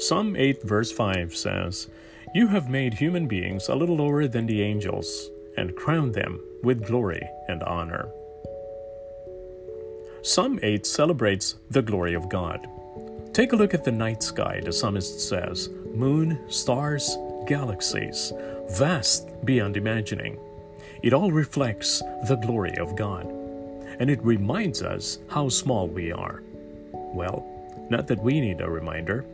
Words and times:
Psalm 0.00 0.34
8, 0.34 0.62
verse 0.62 0.90
5 0.90 1.36
says, 1.36 1.88
You 2.34 2.46
have 2.46 2.70
made 2.70 2.94
human 2.94 3.28
beings 3.28 3.68
a 3.68 3.74
little 3.74 3.96
lower 3.96 4.26
than 4.26 4.46
the 4.46 4.62
angels 4.62 5.28
and 5.58 5.76
crowned 5.76 6.14
them 6.14 6.40
with 6.62 6.86
glory 6.86 7.20
and 7.48 7.62
honor. 7.64 8.08
Psalm 10.22 10.58
8 10.62 10.86
celebrates 10.86 11.56
the 11.68 11.82
glory 11.82 12.14
of 12.14 12.30
God. 12.30 12.66
Take 13.34 13.52
a 13.52 13.56
look 13.56 13.74
at 13.74 13.84
the 13.84 13.92
night 13.92 14.22
sky, 14.22 14.62
the 14.64 14.72
psalmist 14.72 15.20
says 15.20 15.68
moon, 15.92 16.50
stars, 16.50 17.18
galaxies, 17.46 18.32
vast 18.70 19.28
beyond 19.44 19.76
imagining. 19.76 20.40
It 21.02 21.12
all 21.12 21.30
reflects 21.30 21.98
the 22.26 22.36
glory 22.36 22.74
of 22.78 22.96
God, 22.96 23.26
and 23.98 24.08
it 24.08 24.24
reminds 24.24 24.80
us 24.80 25.18
how 25.28 25.50
small 25.50 25.88
we 25.88 26.10
are. 26.10 26.42
Well, 26.92 27.46
not 27.90 28.06
that 28.06 28.22
we 28.22 28.40
need 28.40 28.62
a 28.62 28.70
reminder. 28.70 29.26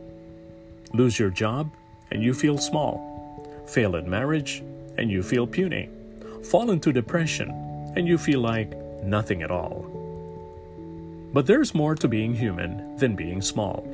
Lose 0.93 1.19
your 1.19 1.29
job, 1.29 1.71
and 2.11 2.23
you 2.23 2.33
feel 2.33 2.57
small. 2.57 3.63
Fail 3.67 3.95
at 3.95 4.07
marriage, 4.07 4.63
and 4.97 5.11
you 5.11 5.21
feel 5.21 5.45
puny. 5.45 5.89
Fall 6.43 6.71
into 6.71 6.93
depression, 6.93 7.49
and 7.95 8.07
you 8.07 8.17
feel 8.17 8.39
like 8.39 8.75
nothing 9.03 9.43
at 9.43 9.51
all. 9.51 9.85
But 11.33 11.45
there's 11.45 11.75
more 11.75 11.95
to 11.95 12.07
being 12.07 12.33
human 12.33 12.95
than 12.97 13.15
being 13.15 13.41
small. 13.41 13.85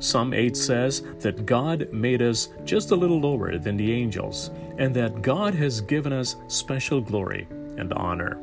Psalm 0.00 0.32
8 0.32 0.56
says 0.56 1.02
that 1.20 1.46
God 1.46 1.92
made 1.92 2.22
us 2.22 2.48
just 2.64 2.90
a 2.90 2.96
little 2.96 3.20
lower 3.20 3.58
than 3.58 3.76
the 3.76 3.92
angels, 3.92 4.50
and 4.78 4.94
that 4.96 5.22
God 5.22 5.54
has 5.54 5.80
given 5.80 6.12
us 6.12 6.36
special 6.48 7.00
glory 7.00 7.46
and 7.76 7.92
honor. 7.92 8.38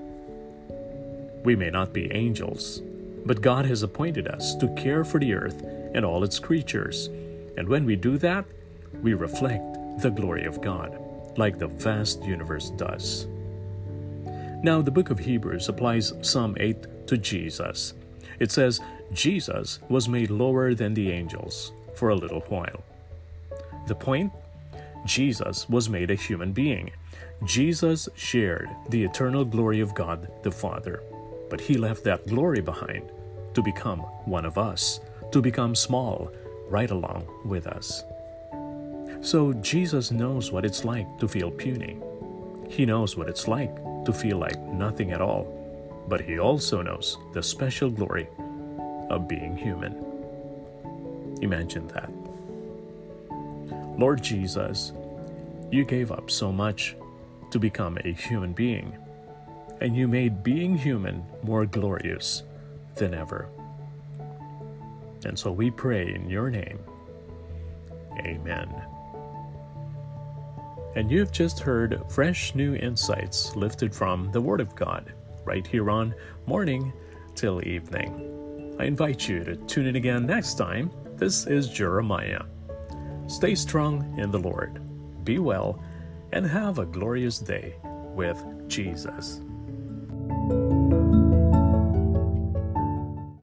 We 1.44 1.56
may 1.56 1.70
not 1.70 1.94
be 1.94 2.12
angels, 2.12 2.82
but 3.26 3.42
God 3.42 3.66
has 3.66 3.84
appointed 3.84 4.28
us 4.28 4.56
to 4.56 4.74
care 4.76 5.04
for 5.04 5.20
the 5.20 5.34
earth 5.34 5.64
and 5.94 6.06
all 6.06 6.24
its 6.24 6.40
creatures. 6.40 7.10
And 7.58 7.68
when 7.68 7.86
we 7.86 7.96
do 7.96 8.18
that, 8.20 8.46
we 9.02 9.14
reflect 9.14 10.02
the 10.02 10.12
glory 10.12 10.46
of 10.46 10.62
God, 10.62 10.98
like 11.38 11.58
the 11.58 11.68
vast 11.68 12.24
universe 12.24 12.70
does. 12.72 13.28
Now, 14.64 14.82
the 14.82 14.92
book 14.92 15.10
of 15.10 15.20
Hebrews 15.20 15.70
applies 15.70 16.14
Psalm 16.22 16.56
8 16.60 17.08
to 17.08 17.18
Jesus. 17.18 17.94
It 18.40 18.52
says, 18.52 18.80
Jesus 19.12 19.80
was 19.90 20.08
made 20.08 20.30
lower 20.30 20.74
than 20.74 20.94
the 20.94 21.12
angels 21.12 21.72
for 21.96 22.10
a 22.10 22.16
little 22.16 22.42
while. 22.42 22.84
The 23.88 23.96
point? 23.96 24.32
Jesus 25.06 25.68
was 25.70 25.90
made 25.90 26.12
a 26.12 26.16
human 26.16 26.52
being. 26.52 26.92
Jesus 27.46 28.10
shared 28.16 28.70
the 28.90 29.04
eternal 29.04 29.46
glory 29.46 29.80
of 29.80 29.96
God 29.96 30.30
the 30.44 30.52
Father, 30.52 31.04
but 31.50 31.62
he 31.62 31.78
left 31.78 32.04
that 32.04 32.28
glory 32.28 32.62
behind 32.62 33.12
to 33.54 33.62
become 33.62 34.00
one 34.26 34.46
of 34.46 34.58
us, 34.58 35.00
to 35.32 35.42
become 35.42 35.76
small 35.76 36.32
right 36.70 36.92
along 36.92 37.28
with 37.46 37.68
us. 37.68 38.04
So 39.22 39.54
Jesus 39.54 40.12
knows 40.12 40.52
what 40.52 40.66
it's 40.66 40.86
like 40.86 41.08
to 41.20 41.28
feel 41.28 41.50
puny. 41.50 41.98
He 42.70 42.86
knows 42.86 43.18
what 43.18 43.30
it's 43.30 43.48
like 43.48 43.76
to 44.06 44.14
feel 44.14 44.38
like 44.38 44.60
nothing 44.60 45.12
at 45.12 45.22
all, 45.22 45.46
but 46.08 46.22
he 46.22 46.40
also 46.40 46.82
knows 46.82 47.18
the 47.34 47.42
special 47.42 47.90
glory 47.90 48.28
of 49.10 49.28
being 49.28 49.56
human. 49.56 50.04
Imagine 51.42 51.88
that. 51.90 52.10
Lord 53.98 54.22
Jesus, 54.22 54.92
you 55.72 55.84
gave 55.86 56.12
up 56.12 56.30
so 56.30 56.52
much 56.52 56.96
to 57.52 57.60
become 57.60 57.98
a 58.04 58.14
human 58.14 58.54
being, 58.54 58.96
and 59.82 59.96
you 59.96 60.08
made 60.08 60.44
being 60.44 60.78
human 60.78 61.26
more 61.44 61.66
glorious 61.66 62.44
than 62.96 63.14
ever. 63.14 63.50
And 65.26 65.38
so 65.38 65.52
we 65.52 65.72
pray 65.72 66.14
in 66.14 66.30
your 66.30 66.50
name. 66.50 66.80
Amen. 68.20 68.70
And 70.96 71.12
you've 71.12 71.32
just 71.32 71.60
heard 71.60 72.02
fresh 72.10 72.56
new 72.56 72.76
insights 72.76 73.56
lifted 73.56 73.94
from 73.94 74.32
the 74.32 74.42
Word 74.42 74.62
of 74.62 74.76
God 74.76 75.14
right 75.46 75.66
here 75.66 75.90
on 75.90 76.16
Morning 76.46 76.92
Till 77.36 77.66
Evening. 77.68 78.76
I 78.80 78.86
invite 78.86 79.28
you 79.28 79.44
to 79.44 79.56
tune 79.56 79.88
in 79.88 79.96
again 79.96 80.26
next 80.26 80.56
time. 80.56 80.92
This 81.16 81.46
is 81.48 81.70
Jeremiah. 81.70 82.44
Stay 83.28 83.56
strong 83.56 84.18
in 84.20 84.32
the 84.32 84.40
Lord, 84.40 84.82
be 85.24 85.40
well, 85.40 85.84
and 86.32 86.46
have 86.46 86.80
a 86.80 86.86
glorious 86.86 87.40
day 87.40 87.76
with 88.16 88.44
Jesus. 88.68 89.42